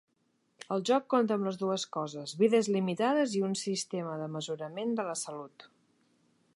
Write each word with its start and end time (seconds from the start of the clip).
El 0.75 0.79
joc 0.89 1.03
compta 1.13 1.35
amb 1.39 1.45
les 1.49 1.59
dues 1.59 1.85
coses, 1.97 2.33
vides 2.41 2.71
limitades 2.77 3.37
i 3.41 3.45
un 3.51 3.55
sistema 3.65 4.17
de 4.23 4.33
mesurament 4.39 4.97
de 5.01 5.07
la 5.11 5.19
salut. 5.27 5.69